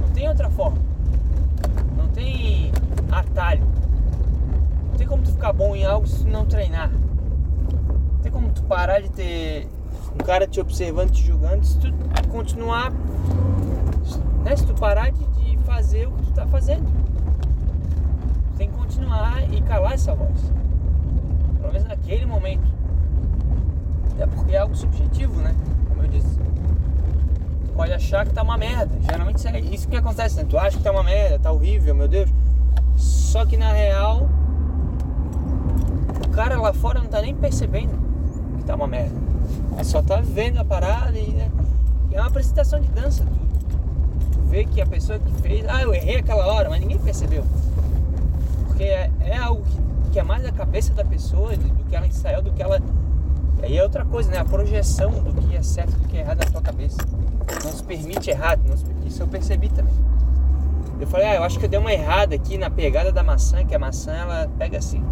[0.00, 0.78] Não tem outra forma.
[1.94, 2.72] Não tem
[3.12, 3.66] atalho.
[4.90, 6.90] Não tem como tu ficar bom em algo se não treinar.
[6.90, 9.68] Não tem como tu parar de ter
[10.14, 11.92] um cara te observando, te julgando, se tu
[12.30, 12.90] continuar.
[14.44, 14.56] Né?
[14.56, 16.86] Se tu parar de, de fazer o que tu tá fazendo.
[16.86, 20.40] Tu tem que continuar e calar essa voz.
[21.60, 22.77] Pelo menos naquele momento.
[24.18, 25.54] Até porque é algo subjetivo, né?
[25.88, 26.34] Como eu disse.
[26.34, 28.90] Tu pode achar que tá uma merda.
[29.08, 30.44] Geralmente é isso que acontece, né?
[30.50, 32.28] Tu acha que tá uma merda, tá horrível, meu Deus.
[32.96, 34.28] Só que na real,
[36.26, 37.96] o cara lá fora não tá nem percebendo
[38.56, 39.14] que tá uma merda.
[39.74, 41.48] Ele só tá vendo a parada e, né?
[42.10, 43.24] e é uma apresentação de dança.
[43.24, 43.78] Tu,
[44.32, 47.44] tu vê que a pessoa que fez, ah, eu errei aquela hora, mas ninguém percebeu.
[48.66, 51.94] Porque é, é algo que, que é mais da cabeça da pessoa do, do que
[51.94, 52.82] ela ensaiou, do que ela.
[53.62, 54.38] Aí é outra coisa, né?
[54.38, 56.98] A projeção do que é certo e do que é errado na tua cabeça.
[57.64, 58.84] Não se permite errado, não se...
[59.06, 59.94] isso eu percebi também.
[61.00, 63.64] Eu falei, ah, eu acho que eu dei uma errada aqui na pegada da maçã,
[63.64, 65.02] que a maçã ela pega assim.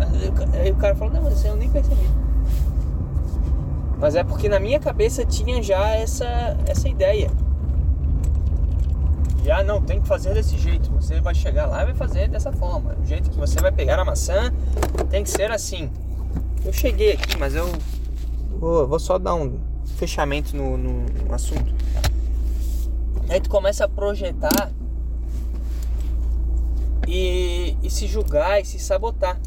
[0.52, 2.08] Aí o cara falou, não, mas eu nem percebi.
[3.98, 7.30] Mas é porque na minha cabeça tinha já essa, essa ideia.
[9.44, 10.90] Já não tem que fazer desse jeito.
[10.90, 12.96] Você vai chegar lá e vai fazer dessa forma.
[13.00, 14.52] O jeito que você vai pegar a maçã
[15.08, 15.88] tem que ser assim.
[16.64, 17.72] Eu cheguei aqui, mas eu
[18.56, 19.60] vou, vou só dar um
[19.96, 21.74] fechamento no, no, no assunto.
[23.28, 24.72] Aí tu começa a projetar
[27.06, 29.40] e, e se julgar e se sabotar.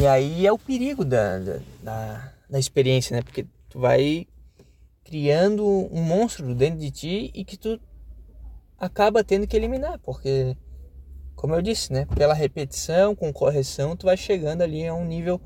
[0.00, 1.38] E aí é o perigo da,
[1.82, 3.22] da, da, experiência, né?
[3.22, 4.26] Porque tu vai
[5.04, 7.78] criando um monstro dentro de ti e que tu
[8.78, 10.56] acaba tendo que eliminar, porque
[11.36, 15.40] como eu disse, né, pela repetição, com correção, tu vai chegando ali a um nível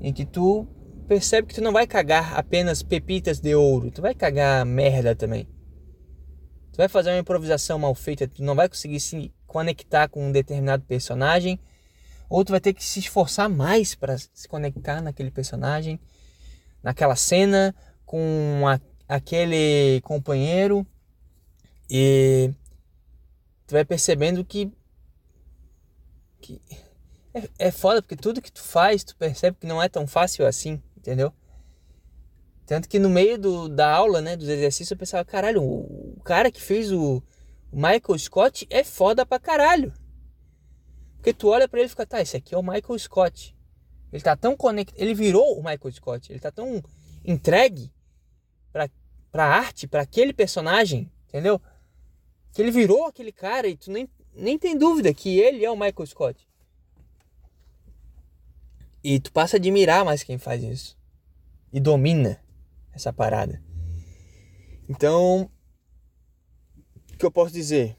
[0.00, 0.66] em que tu
[1.06, 5.48] percebe que tu não vai cagar apenas pepitas de ouro, tu vai cagar merda também.
[6.72, 10.32] Tu vai fazer uma improvisação mal feita, tu não vai conseguir se conectar com um
[10.32, 11.58] determinado personagem,
[12.28, 15.98] ou tu vai ter que se esforçar mais para se conectar naquele personagem,
[16.82, 20.86] naquela cena, com a, aquele companheiro,
[21.88, 22.52] e
[23.66, 24.70] tu vai percebendo que,
[26.40, 26.60] que
[27.36, 30.46] é, é foda, porque tudo que tu faz, tu percebe que não é tão fácil
[30.46, 31.32] assim, entendeu?
[32.64, 36.50] Tanto que no meio do, da aula, né, dos exercícios, eu pensava, caralho, o, cara
[36.50, 37.22] que fez o,
[37.70, 39.92] o Michael Scott é foda pra caralho.
[41.16, 43.54] Porque tu olha para ele e fica, tá, esse aqui é o Michael Scott.
[44.12, 46.82] Ele tá tão conectado, ele virou o Michael Scott, ele tá tão
[47.24, 47.92] entregue
[48.72, 48.88] pra,
[49.30, 51.60] pra arte, para aquele personagem, entendeu?
[52.52, 55.76] Que ele virou aquele cara e tu nem, nem tem dúvida que ele é o
[55.76, 56.48] Michael Scott.
[59.08, 60.98] E tu passa a admirar mais quem faz isso.
[61.72, 62.40] E domina
[62.92, 63.62] essa parada.
[64.88, 65.48] Então,
[67.12, 67.96] o que eu posso dizer?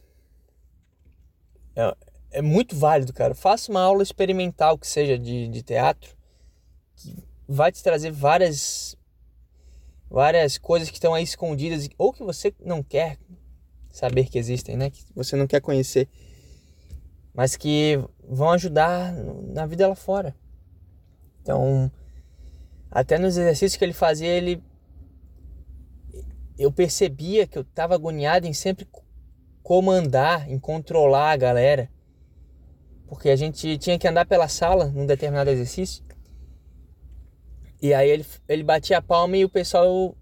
[1.73, 1.95] É,
[2.31, 3.33] é muito válido, cara.
[3.33, 6.13] Faça uma aula experimental que seja de, de teatro,
[6.97, 7.15] que
[7.47, 8.97] vai te trazer várias
[10.09, 13.17] várias coisas que estão aí escondidas ou que você não quer
[13.89, 14.89] saber que existem, né?
[14.89, 16.09] Que você não quer conhecer,
[17.33, 20.35] mas que vão ajudar na vida lá fora.
[21.47, 21.89] Então,
[22.91, 24.61] até nos exercícios que ele fazia, ele
[26.59, 28.87] eu percebia que eu estava agoniado em sempre
[29.63, 31.89] comandar, em controlar a galera
[33.07, 36.03] porque a gente tinha que andar pela sala num determinado exercício.
[37.81, 40.15] E aí ele, ele batia a palma e o pessoal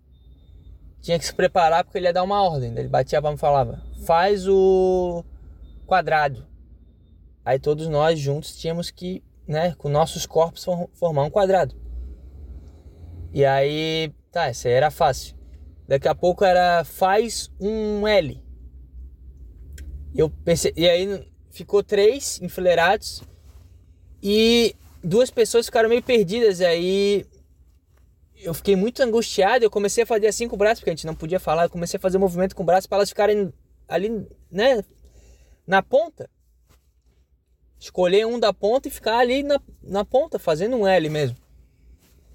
[1.01, 2.77] tinha que se preparar porque ele ia dar uma ordem.
[2.77, 5.23] Ele batia a palma e falava: faz o
[5.87, 6.45] quadrado.
[7.43, 11.75] Aí todos nós juntos tínhamos que, né, com nossos corpos formar um quadrado.
[13.33, 15.35] E aí, tá, essa aí era fácil.
[15.87, 18.41] Daqui a pouco era faz um L.
[20.15, 23.21] Eu pensei, e aí ficou três enfileirados
[24.23, 26.61] e duas pessoas ficaram meio perdidas.
[26.61, 27.25] Aí
[28.37, 29.63] eu fiquei muito angustiado.
[29.63, 31.65] Eu comecei a fazer assim com o braço, porque a gente não podia falar.
[31.65, 33.53] Eu comecei a fazer movimento com o braço para elas ficarem
[33.87, 34.83] ali, né,
[35.67, 36.29] na ponta.
[37.85, 41.37] Escolher um da ponta e ficar ali na, na ponta, fazendo um L mesmo.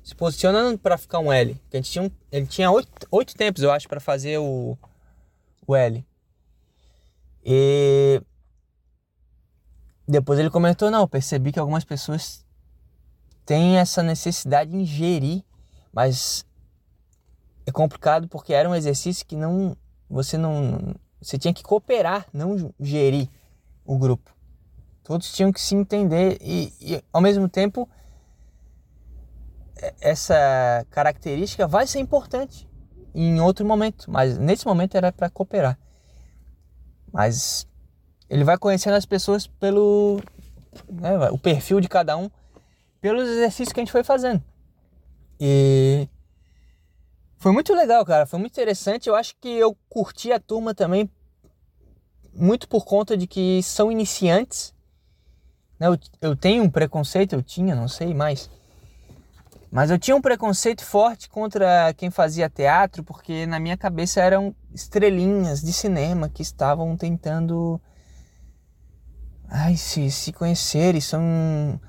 [0.01, 1.61] Se posicionando para ficar um L.
[1.73, 4.79] a gente tinha, um, ele tinha oito, oito tempos, eu acho, para fazer o,
[5.67, 6.07] o L.
[7.45, 8.23] E
[10.07, 12.47] depois ele comentou: não, percebi que algumas pessoas
[13.45, 15.43] têm essa necessidade de ingerir,
[15.93, 16.47] mas
[17.67, 19.77] é complicado porque era um exercício que não
[20.09, 23.29] você não você tinha que cooperar, não gerir
[23.85, 24.39] o grupo.
[25.11, 27.91] Todos tinham que se entender e, e ao mesmo tempo
[30.01, 32.71] essa característica vai ser importante
[33.13, 35.77] em outro momento, mas nesse momento era para cooperar.
[37.13, 37.67] Mas
[38.29, 40.21] ele vai conhecendo as pessoas pelo
[40.89, 42.31] né, o perfil de cada um
[43.01, 44.41] pelos exercícios que a gente foi fazendo.
[45.41, 46.09] E
[47.37, 48.27] Foi muito legal, cara.
[48.27, 49.09] Foi muito interessante.
[49.09, 51.11] Eu acho que eu curti a turma também
[52.33, 54.73] muito por conta de que são iniciantes.
[55.81, 55.87] Né?
[55.89, 58.51] Eu, eu tenho um preconceito, eu tinha, não sei mais.
[59.73, 64.55] Mas eu tinha um preconceito forte contra quem fazia teatro, porque na minha cabeça eram
[64.75, 67.81] estrelinhas de cinema que estavam tentando
[69.51, 71.81] ai, se, se conhecerem, são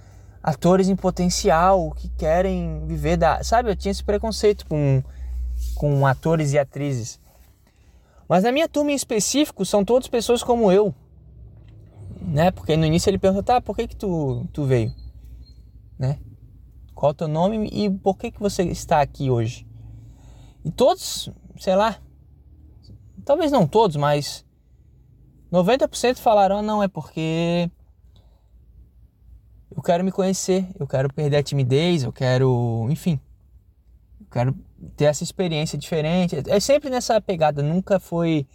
[0.41, 3.43] atores em potencial que querem viver da.
[3.43, 5.03] Sabe, eu tinha esse preconceito com,
[5.75, 7.19] com atores e atrizes.
[8.27, 10.95] Mas na minha turma em específico são todas pessoas como eu.
[12.21, 12.51] Né?
[12.51, 14.93] Porque no início ele perguntou, tá, por que, que tu, tu veio?
[15.97, 16.19] Né?
[16.93, 19.67] Qual o teu nome e por que, que você está aqui hoje?
[20.63, 21.97] E todos, sei lá,
[23.25, 24.45] talvez não todos, mas
[25.51, 27.69] 90% falaram, ah, não, é porque
[29.75, 33.19] eu quero me conhecer, eu quero perder a timidez, eu quero, enfim,
[34.19, 34.55] eu quero
[34.95, 36.35] ter essa experiência diferente.
[36.47, 38.45] É sempre nessa pegada, nunca foi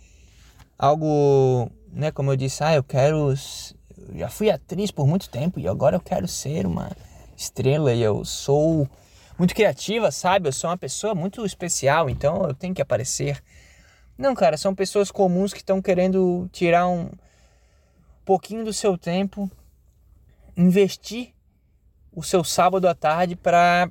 [0.78, 5.58] algo, né, como eu disse, ah, eu quero, eu já fui atriz por muito tempo
[5.58, 6.90] e agora eu quero ser uma
[7.34, 8.86] estrela e eu sou
[9.38, 10.46] muito criativa, sabe?
[10.46, 13.42] Eu sou uma pessoa muito especial, então eu tenho que aparecer.
[14.16, 17.10] Não, cara, são pessoas comuns que estão querendo tirar um
[18.26, 19.50] pouquinho do seu tempo,
[20.54, 21.32] investir
[22.12, 23.90] o seu sábado à tarde para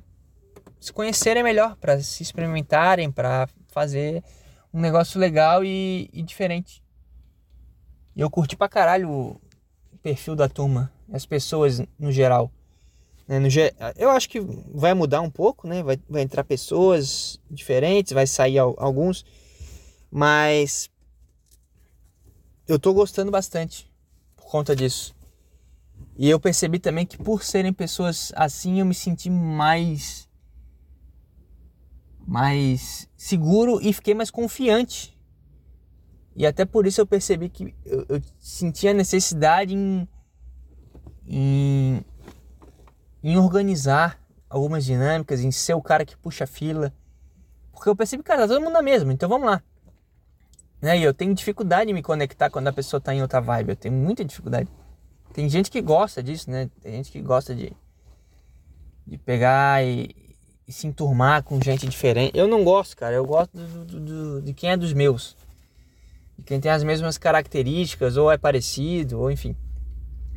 [0.78, 4.22] se conhecerem melhor, para se experimentarem, para fazer
[4.72, 6.85] um negócio legal e, e diferente.
[8.16, 9.40] E eu curti pra caralho o
[10.02, 12.50] perfil da turma, as pessoas no geral.
[13.28, 13.38] Né?
[13.38, 13.48] No,
[13.96, 15.82] eu acho que vai mudar um pouco, né?
[15.82, 19.24] Vai, vai entrar pessoas diferentes, vai sair alguns
[20.10, 20.90] mas
[22.66, 23.90] eu tô gostando bastante
[24.36, 25.14] por conta disso.
[26.16, 30.28] E eu percebi também que por serem pessoas assim eu me senti mais
[32.26, 35.15] mais seguro e fiquei mais confiante.
[36.36, 40.06] E até por isso eu percebi que eu, eu sentia necessidade em,
[41.26, 42.04] em,
[43.24, 46.92] em organizar algumas dinâmicas, em ser o cara que puxa a fila.
[47.72, 49.62] Porque eu percebi, cara, tá todo mundo na mesma, então vamos lá.
[50.80, 50.98] Né?
[50.98, 53.70] E eu tenho dificuldade em me conectar quando a pessoa está em outra vibe.
[53.70, 54.68] Eu tenho muita dificuldade.
[55.32, 56.70] Tem gente que gosta disso, né?
[56.82, 57.72] Tem gente que gosta de,
[59.06, 60.14] de pegar e,
[60.68, 62.36] e se enturmar com gente diferente.
[62.36, 63.14] Eu não gosto, cara.
[63.14, 65.34] Eu gosto do, do, do, de quem é dos meus.
[66.38, 69.56] De quem tem as mesmas características, ou é parecido, ou enfim,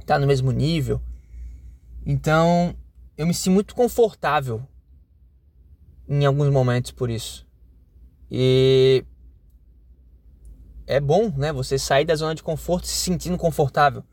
[0.06, 1.02] tá no mesmo nível.
[2.06, 2.76] Então,
[3.18, 4.66] eu me sinto muito confortável
[6.08, 7.46] em alguns momentos por isso.
[8.32, 9.06] E
[10.88, 11.54] é bom, né?
[11.54, 14.04] Você sair da zona de conforto se sentindo confortável.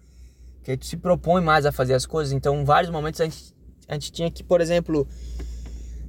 [0.62, 2.32] Que aí tu se propõe mais a fazer as coisas.
[2.34, 3.54] Então, em vários momentos a gente,
[3.88, 5.08] a gente tinha que, por exemplo,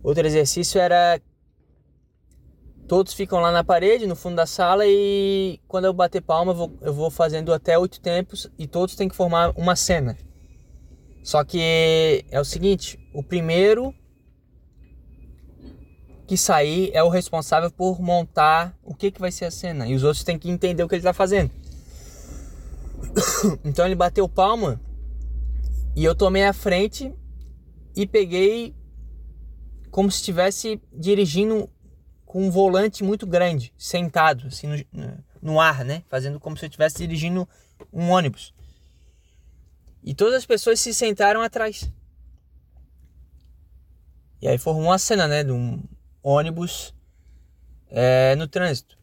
[0.03, 1.21] outro exercício era
[2.87, 6.55] todos ficam lá na parede, no fundo da sala e quando eu bater palma eu
[6.55, 10.17] vou, eu vou fazendo até oito tempos e todos têm que formar uma cena.
[11.23, 13.93] Só que é o seguinte, o primeiro
[16.25, 19.87] que sair é o responsável por montar o que, que vai ser a cena.
[19.87, 21.51] E os outros têm que entender o que ele está fazendo.
[23.63, 24.79] então ele bateu palma
[25.95, 27.13] e eu tomei a frente
[27.95, 28.73] e peguei
[29.89, 31.69] como se estivesse dirigindo
[32.27, 36.03] com um volante muito grande, sentado assim no, no ar, né?
[36.07, 37.47] Fazendo como se eu estivesse dirigindo
[37.91, 38.53] um ônibus.
[40.03, 41.91] E todas as pessoas se sentaram atrás.
[44.41, 45.43] E aí formou uma cena, né?
[45.43, 45.81] De um,
[46.21, 46.93] ônibus
[47.89, 48.97] é, no trânsito.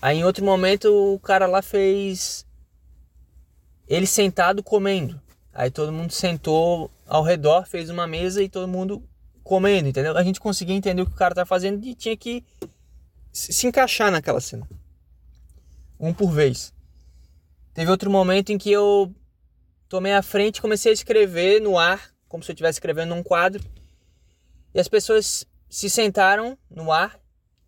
[0.00, 2.46] Aí em outro momento o cara lá fez
[3.86, 5.20] ele sentado comendo.
[5.52, 9.02] Aí todo mundo sentou ao redor, fez uma mesa e todo mundo
[9.48, 10.14] comendo, entendeu?
[10.14, 12.44] A gente conseguia entender o que o cara tá fazendo e tinha que
[13.32, 14.68] se encaixar naquela cena.
[15.98, 16.74] Um por vez.
[17.72, 19.10] Teve outro momento em que eu
[19.88, 23.22] tomei a frente e comecei a escrever no ar, como se eu estivesse escrevendo num
[23.22, 23.64] quadro.
[24.74, 27.18] E as pessoas se sentaram no ar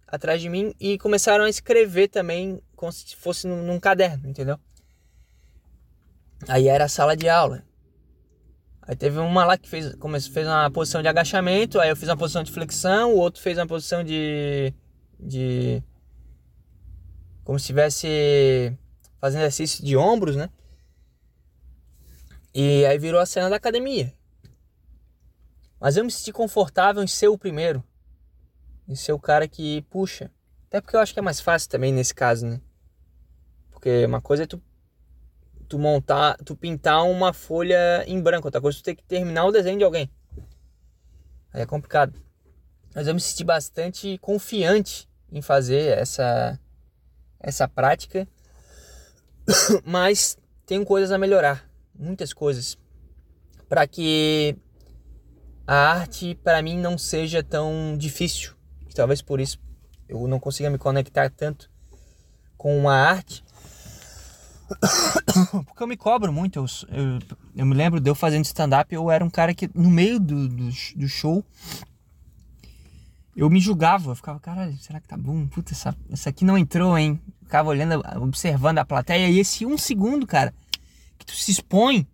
[0.07, 4.61] atrás de mim e começaram a escrever também como se fosse num, num caderno, entendeu?
[6.47, 7.65] Aí era a sala de aula.
[8.91, 9.95] Aí teve uma lá que fez,
[10.33, 13.57] fez uma posição de agachamento, aí eu fiz uma posição de flexão, o outro fez
[13.57, 14.75] uma posição de.
[15.17, 15.81] de.
[17.45, 18.77] como se estivesse
[19.21, 20.51] fazendo exercício de ombros, né?
[22.53, 24.13] E aí virou a cena da academia.
[25.79, 27.85] Mas eu me senti confortável em ser o primeiro
[28.89, 30.33] em ser o cara que puxa.
[30.67, 32.61] Até porque eu acho que é mais fácil também nesse caso, né?
[33.71, 34.61] Porque uma coisa é tu,
[35.71, 39.53] tu montar, tu pintar uma folha em branco, outra coisa tu ter que terminar o
[39.53, 40.11] desenho de alguém.
[41.53, 42.21] Aí é complicado.
[42.93, 46.59] Mas eu me senti bastante confiante em fazer essa
[47.39, 48.27] essa prática.
[49.87, 52.77] Mas tenho coisas a melhorar, muitas coisas,
[53.69, 54.57] para que
[55.65, 58.55] a arte para mim não seja tão difícil.
[58.89, 59.61] E talvez por isso
[60.09, 61.71] eu não consiga me conectar tanto
[62.59, 63.45] com a arte.
[65.67, 66.59] Porque eu me cobro muito.
[66.59, 67.19] Eu, eu,
[67.57, 70.49] eu me lembro de eu fazendo stand-up, eu era um cara que no meio do,
[70.49, 71.45] do, do, show
[73.37, 74.11] eu me julgava.
[74.11, 75.47] Eu ficava, caralho, será que tá bom?
[75.47, 77.21] Puta, essa, essa aqui não entrou, hein?
[77.43, 79.29] Ficava olhando, observando a plateia.
[79.29, 80.55] E esse um segundo, cara,
[81.19, 82.07] que tu se expõe.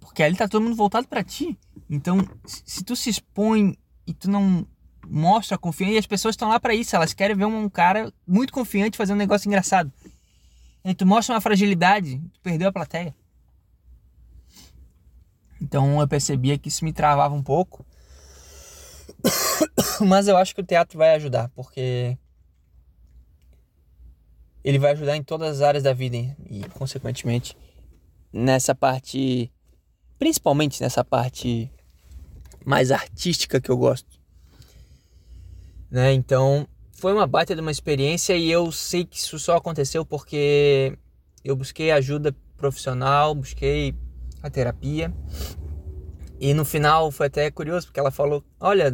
[0.00, 1.58] Porque ali tá todo mundo voltado para ti.
[1.88, 3.76] Então, se tu se expõe
[4.06, 4.66] e tu não
[5.08, 8.52] mostra confiança, e as pessoas estão lá para isso, elas querem ver um cara muito
[8.52, 9.92] confiante fazer um negócio engraçado.
[10.84, 13.14] E tu mostra uma fragilidade, tu perdeu a plateia.
[15.60, 17.86] Então eu percebia que isso me travava um pouco.
[20.06, 22.18] Mas eu acho que o teatro vai ajudar, porque
[24.62, 27.56] ele vai ajudar em todas as áreas da vida e, consequentemente,
[28.32, 29.52] nessa parte,
[30.18, 31.70] principalmente nessa parte
[32.64, 34.18] mais artística que eu gosto.
[35.90, 36.12] Né?
[36.12, 36.66] Então,
[36.96, 40.96] foi uma baita de uma experiência e eu sei que isso só aconteceu porque
[41.44, 43.94] eu busquei ajuda profissional, busquei
[44.42, 45.12] a terapia.
[46.40, 48.92] E no final foi até curioso, porque ela falou: Olha,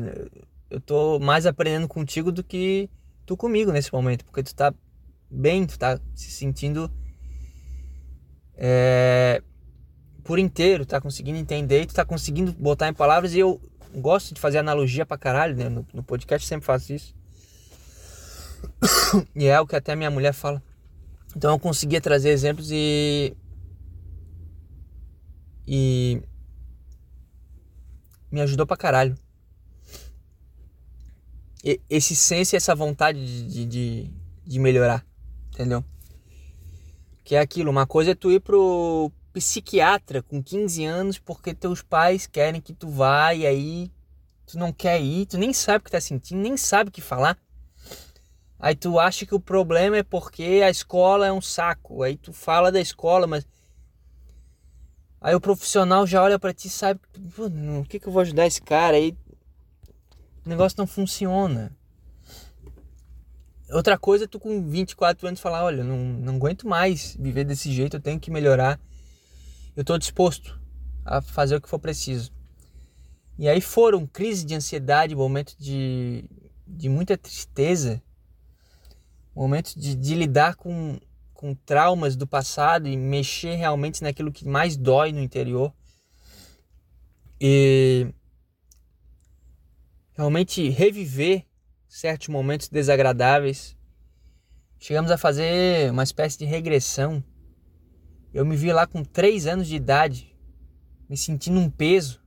[0.69, 2.89] eu tô mais aprendendo contigo do que
[3.27, 4.75] tu comigo nesse momento, porque tu tá
[5.31, 6.91] bem, tu tá se sentindo
[8.55, 9.43] é,
[10.25, 13.35] por inteiro, tá conseguindo entender, tu tá conseguindo botar em palavras.
[13.35, 13.61] E eu
[13.95, 15.69] gosto de fazer analogia pra caralho, né?
[15.69, 17.20] No, no podcast sempre faço isso
[19.35, 20.63] e é o que até minha mulher fala.
[21.37, 23.37] Então eu conseguia trazer exemplos e.
[25.67, 26.23] E.
[28.31, 29.17] Me ajudou pra caralho.
[31.65, 34.11] E, esse senso e essa vontade de, de,
[34.45, 35.05] de melhorar.
[35.53, 35.85] Entendeu?
[37.23, 41.83] Que é aquilo, uma coisa é tu ir pro psiquiatra com 15 anos porque teus
[41.83, 43.93] pais querem que tu vá e aí
[44.47, 47.01] tu não quer ir, tu nem sabe o que tá sentindo, nem sabe o que
[47.01, 47.39] falar.
[48.61, 52.03] Aí tu acha que o problema é porque a escola é um saco.
[52.03, 53.47] Aí tu fala da escola, mas
[55.19, 57.01] aí o profissional já olha para ti e sabe,
[57.39, 59.17] o que que eu vou ajudar esse cara aí?
[60.45, 61.75] O negócio não funciona.
[63.71, 67.73] Outra coisa é tu com 24 anos falar, olha, não, não aguento mais viver desse
[67.73, 68.79] jeito, eu tenho que melhorar.
[69.75, 70.61] Eu estou disposto
[71.05, 72.31] a fazer o que for preciso.
[73.39, 76.25] E aí foram crises de ansiedade, momentos de,
[76.67, 78.03] de muita tristeza,
[79.35, 80.99] momento de, de lidar com,
[81.33, 85.73] com traumas do passado e mexer realmente naquilo que mais dói no interior.
[87.41, 88.13] E
[90.13, 91.47] realmente reviver
[91.89, 93.77] certos momentos desagradáveis.
[94.79, 97.23] Chegamos a fazer uma espécie de regressão.
[98.33, 100.37] Eu me vi lá com três anos de idade,
[101.09, 102.21] me sentindo um peso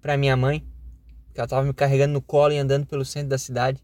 [0.00, 0.60] para minha mãe,
[1.32, 3.82] que ela estava me carregando no colo e andando pelo centro da cidade.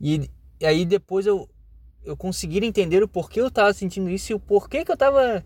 [0.00, 0.28] E
[0.60, 1.48] e aí depois eu,
[2.04, 5.44] eu conseguir entender o porquê eu estava sentindo isso e o porquê que eu estava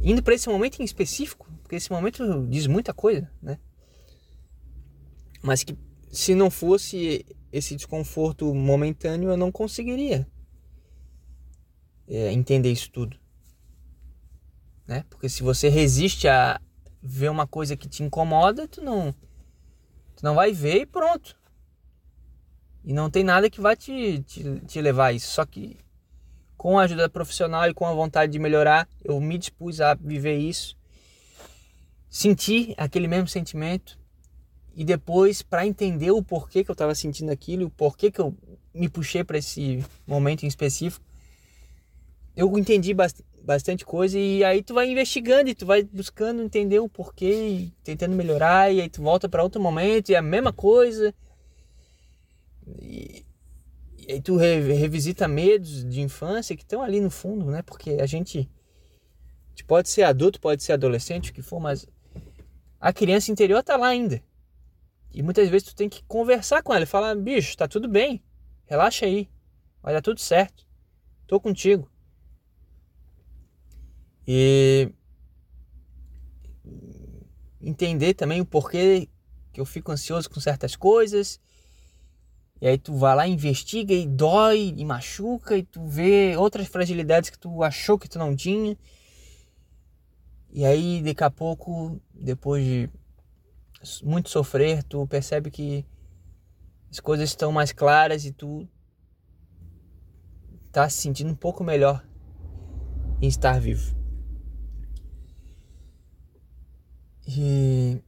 [0.00, 3.58] indo para esse momento em específico, porque esse momento diz muita coisa, né?
[5.42, 5.76] Mas que
[6.10, 10.26] se não fosse esse desconforto momentâneo, eu não conseguiria
[12.08, 13.16] é, entender isso tudo,
[14.86, 15.04] né?
[15.08, 16.60] Porque se você resiste a
[17.02, 21.36] ver uma coisa que te incomoda, tu não, tu não vai ver e pronto.
[22.84, 25.30] E não tem nada que vai te, te, te levar a isso.
[25.32, 25.76] Só que
[26.56, 30.36] com a ajuda profissional e com a vontade de melhorar, eu me dispus a viver
[30.36, 30.76] isso.
[32.08, 33.98] Sentir aquele mesmo sentimento.
[34.74, 38.34] E depois, para entender o porquê que eu estava sentindo aquilo, o porquê que eu
[38.74, 41.04] me puxei para esse momento em específico,
[42.34, 42.94] eu entendi
[43.44, 48.16] bastante coisa e aí tu vai investigando e tu vai buscando entender o porquê, tentando
[48.16, 51.14] melhorar e aí tu volta para outro momento e é a mesma coisa
[52.66, 53.24] e,
[53.96, 57.62] e tu revisita medos de infância que estão ali no fundo, né?
[57.62, 61.86] Porque a gente, a gente pode ser adulto, pode ser adolescente, o que for, mas
[62.80, 64.22] a criança interior tá lá ainda.
[65.14, 68.22] E muitas vezes tu tem que conversar com ela e falar: bicho, tá tudo bem,
[68.64, 69.28] relaxa aí,
[69.82, 70.66] vai dar tudo certo,
[71.26, 71.90] tô contigo.
[74.26, 74.90] E
[77.60, 79.08] entender também o porquê
[79.52, 81.40] que eu fico ansioso com certas coisas
[82.62, 87.28] e aí tu vai lá, investiga e dói e machuca e tu vê outras fragilidades
[87.28, 88.78] que tu achou que tu não tinha.
[90.48, 92.88] E aí daqui a pouco, depois de
[94.04, 95.84] muito sofrer, tu percebe que
[96.88, 98.68] as coisas estão mais claras e tu
[100.70, 102.06] tá se sentindo um pouco melhor
[103.20, 103.92] em estar vivo.
[107.26, 108.00] E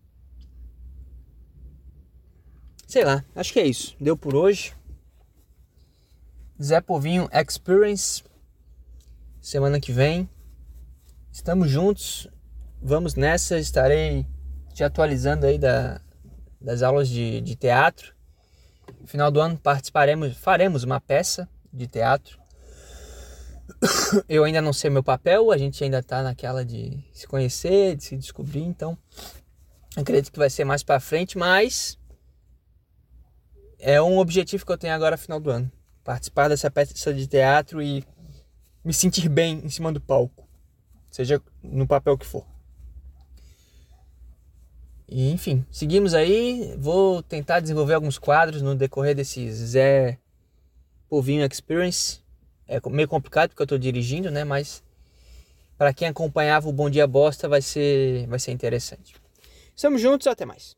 [2.94, 3.96] sei lá, acho que é isso.
[3.98, 4.72] Deu por hoje.
[6.62, 8.22] Zé Povinho Experience
[9.40, 10.30] semana que vem.
[11.32, 12.28] Estamos juntos.
[12.80, 14.24] Vamos nessa, estarei
[14.72, 16.00] te atualizando aí da,
[16.60, 18.14] das aulas de, de teatro.
[19.00, 22.38] No final do ano participaremos, faremos uma peça de teatro.
[24.28, 28.04] Eu ainda não sei meu papel, a gente ainda está naquela de se conhecer, de
[28.04, 28.96] se descobrir, então
[29.96, 31.98] acredito que vai ser mais para frente, mas
[33.84, 35.70] é um objetivo que eu tenho agora final do ano,
[36.02, 38.02] participar dessa peça de teatro e
[38.82, 40.48] me sentir bem em cima do palco,
[41.10, 42.46] seja no papel que for.
[45.06, 46.74] E, enfim, seguimos aí.
[46.78, 50.18] Vou tentar desenvolver alguns quadros no decorrer desse Zé
[51.06, 52.20] Povinho Experience.
[52.66, 54.44] É meio complicado porque eu estou dirigindo, né?
[54.44, 54.82] Mas
[55.76, 59.14] para quem acompanhava o Bom Dia Bosta vai ser, vai ser interessante.
[59.76, 60.72] Estamos juntos, até mais.